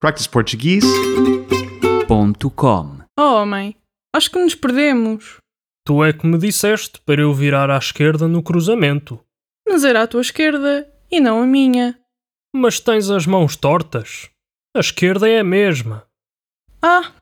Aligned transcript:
practiceportuguese.com 0.00 3.00
Oh, 3.18 3.44
mãe, 3.44 3.76
acho 4.14 4.30
que 4.30 4.38
nos 4.38 4.54
perdemos. 4.54 5.36
Tu 5.86 6.02
é 6.02 6.12
que 6.12 6.26
me 6.26 6.38
disseste 6.38 6.98
para 7.02 7.20
eu 7.20 7.34
virar 7.34 7.70
à 7.70 7.76
esquerda 7.76 8.26
no 8.26 8.42
cruzamento. 8.42 9.22
Mas 9.68 9.84
era 9.84 10.02
a 10.02 10.06
tua 10.06 10.22
esquerda 10.22 10.90
e 11.10 11.20
não 11.20 11.42
a 11.42 11.46
minha. 11.46 11.98
Mas 12.54 12.80
tens 12.80 13.10
as 13.10 13.26
mãos 13.26 13.56
tortas. 13.56 14.30
A 14.74 14.80
esquerda 14.80 15.28
é 15.28 15.40
a 15.40 15.44
mesma. 15.44 16.06
Ah, 16.80 17.12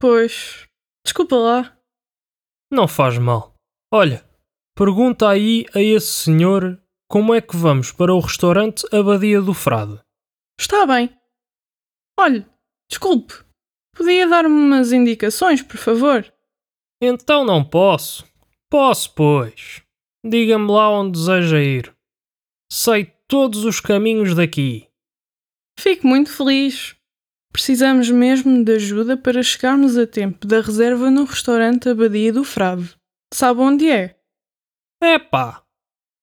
pois. 0.00 0.68
Desculpa 1.04 1.34
lá. 1.36 1.76
Não 2.70 2.86
faz 2.86 3.18
mal. 3.18 3.54
Olha, 3.92 4.24
pergunta 4.76 5.28
aí 5.28 5.66
a 5.74 5.80
esse 5.80 6.12
senhor 6.12 6.80
como 7.08 7.34
é 7.34 7.40
que 7.40 7.56
vamos 7.56 7.90
para 7.90 8.14
o 8.14 8.20
restaurante 8.20 8.86
Abadia 8.94 9.42
do 9.42 9.52
Frade. 9.52 9.98
Está 10.58 10.86
bem. 10.86 11.10
Olhe, 12.18 12.46
desculpe. 12.88 13.34
Podia 13.94 14.28
dar-me 14.28 14.54
umas 14.54 14.92
indicações, 14.92 15.62
por 15.62 15.76
favor? 15.76 16.32
Então 17.00 17.44
não 17.44 17.64
posso. 17.64 18.24
Posso, 18.70 19.14
pois. 19.14 19.82
Diga-me 20.24 20.70
lá 20.70 20.90
onde 20.90 21.18
deseja 21.18 21.60
ir. 21.60 21.94
Sei 22.70 23.12
todos 23.28 23.64
os 23.64 23.80
caminhos 23.80 24.34
daqui. 24.34 24.88
Fico 25.78 26.06
muito 26.06 26.30
feliz. 26.30 26.96
Precisamos 27.52 28.10
mesmo 28.10 28.64
de 28.64 28.72
ajuda 28.72 29.16
para 29.16 29.42
chegarmos 29.42 29.96
a 29.96 30.06
tempo 30.06 30.46
da 30.46 30.60
reserva 30.60 31.10
no 31.10 31.24
restaurante 31.24 31.88
Abadia 31.88 32.32
do 32.32 32.42
Frade. 32.42 32.96
Sabe 33.32 33.60
onde 33.60 33.88
é? 33.88 34.18
Epá, 35.02 35.64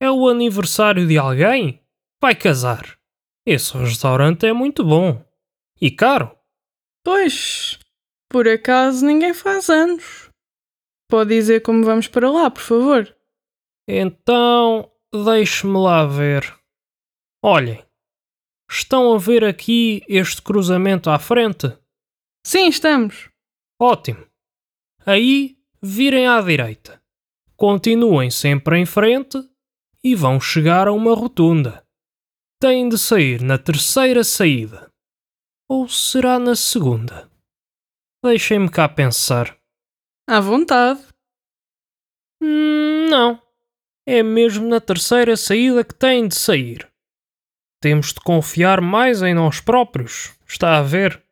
é 0.00 0.10
o 0.10 0.28
aniversário 0.28 1.06
de 1.06 1.16
alguém? 1.16 1.80
Vai 2.20 2.34
casar. 2.34 2.98
Esse 3.46 3.76
restaurante 3.76 4.46
é 4.46 4.52
muito 4.52 4.84
bom. 4.84 5.24
E 5.82 5.90
caro. 5.90 6.38
Pois, 7.04 7.80
por 8.30 8.46
acaso 8.46 9.04
ninguém 9.04 9.34
faz 9.34 9.68
anos. 9.68 10.30
Pode 11.10 11.34
dizer 11.34 11.60
como 11.62 11.84
vamos 11.84 12.06
para 12.06 12.30
lá, 12.30 12.48
por 12.48 12.62
favor? 12.62 13.16
Então, 13.88 14.88
deixe-me 15.12 15.76
lá 15.76 16.06
ver. 16.06 16.56
Olhem, 17.44 17.84
estão 18.70 19.12
a 19.12 19.18
ver 19.18 19.44
aqui 19.44 20.04
este 20.08 20.40
cruzamento 20.40 21.10
à 21.10 21.18
frente? 21.18 21.76
Sim, 22.46 22.68
estamos. 22.68 23.28
Ótimo. 23.80 24.24
Aí, 25.04 25.58
virem 25.82 26.28
à 26.28 26.40
direita. 26.40 27.02
Continuem 27.56 28.30
sempre 28.30 28.78
em 28.78 28.86
frente 28.86 29.36
e 30.04 30.14
vão 30.14 30.40
chegar 30.40 30.86
a 30.86 30.92
uma 30.92 31.12
rotunda. 31.12 31.84
Têm 32.60 32.88
de 32.88 32.96
sair 32.96 33.42
na 33.42 33.58
terceira 33.58 34.22
saída. 34.22 34.91
Ou 35.74 35.88
será 35.88 36.38
na 36.38 36.54
segunda? 36.54 37.30
Deixem-me 38.22 38.68
cá 38.68 38.86
pensar. 38.86 39.56
À 40.28 40.38
vontade. 40.38 41.00
Hum, 42.42 43.06
não. 43.08 43.40
É 44.06 44.22
mesmo 44.22 44.68
na 44.68 44.82
terceira 44.82 45.34
saída 45.34 45.82
que 45.82 45.94
têm 45.94 46.28
de 46.28 46.34
sair. 46.34 46.86
Temos 47.80 48.12
de 48.12 48.20
confiar 48.20 48.82
mais 48.82 49.22
em 49.22 49.32
nós 49.32 49.60
próprios. 49.60 50.34
Está 50.46 50.76
a 50.76 50.82
ver? 50.82 51.24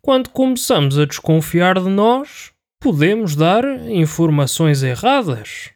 Quando 0.00 0.30
começamos 0.30 0.98
a 0.98 1.04
desconfiar 1.04 1.78
de 1.78 1.90
nós, 1.90 2.50
podemos 2.80 3.36
dar 3.36 3.62
informações 3.90 4.82
erradas. 4.82 5.70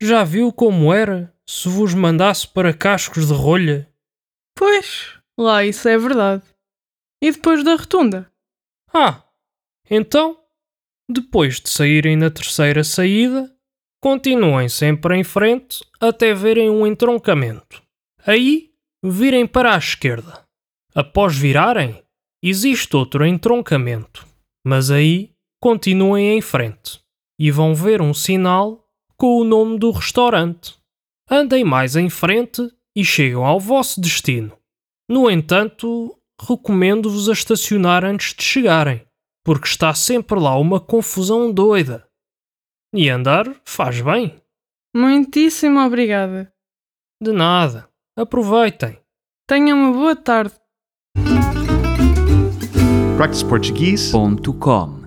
Já 0.00 0.24
viu 0.24 0.54
como 0.54 0.90
era 0.90 1.34
se 1.46 1.68
vos 1.68 1.92
mandasse 1.92 2.48
para 2.48 2.72
cascos 2.72 3.26
de 3.26 3.34
rolha? 3.34 3.86
Pois, 4.56 5.18
lá 5.38 5.66
isso 5.66 5.86
é 5.86 5.98
verdade. 5.98 6.42
E 7.22 7.32
depois 7.32 7.64
da 7.64 7.74
rotunda? 7.74 8.30
Ah, 8.94 9.24
então, 9.90 10.38
depois 11.10 11.60
de 11.60 11.68
saírem 11.68 12.16
na 12.16 12.30
terceira 12.30 12.84
saída, 12.84 13.52
continuem 14.00 14.68
sempre 14.68 15.16
em 15.16 15.24
frente 15.24 15.84
até 16.00 16.34
verem 16.34 16.70
um 16.70 16.86
entroncamento. 16.86 17.82
Aí, 18.26 18.70
virem 19.02 19.46
para 19.46 19.74
a 19.74 19.78
esquerda. 19.78 20.44
Após 20.94 21.36
virarem, 21.36 22.02
existe 22.42 22.94
outro 22.96 23.24
entroncamento, 23.24 24.26
mas 24.66 24.90
aí 24.90 25.32
continuem 25.60 26.36
em 26.36 26.40
frente 26.40 27.00
e 27.38 27.50
vão 27.50 27.74
ver 27.74 28.02
um 28.02 28.12
sinal 28.12 28.84
com 29.16 29.38
o 29.38 29.44
nome 29.44 29.78
do 29.78 29.90
restaurante. 29.90 30.76
Andem 31.30 31.64
mais 31.64 31.96
em 31.96 32.08
frente 32.08 32.68
e 32.96 33.04
chegam 33.04 33.44
ao 33.44 33.60
vosso 33.60 34.00
destino. 34.00 34.56
No 35.08 35.30
entanto, 35.30 36.17
recomendo-vos 36.40 37.28
a 37.28 37.32
estacionar 37.32 38.04
antes 38.04 38.34
de 38.34 38.42
chegarem, 38.42 39.04
porque 39.44 39.66
está 39.66 39.92
sempre 39.94 40.38
lá 40.38 40.56
uma 40.58 40.80
confusão 40.80 41.52
doida. 41.52 42.08
E 42.94 43.08
andar 43.08 43.54
faz 43.64 44.00
bem. 44.00 44.40
Muitíssimo 44.94 45.80
obrigada. 45.80 46.52
De 47.22 47.32
nada. 47.32 47.88
Aproveitem. 48.16 48.98
Tenha 49.46 49.74
uma 49.74 49.92
boa 49.92 50.16
tarde. 50.16 50.54
practiceportuguese.com 53.16 54.97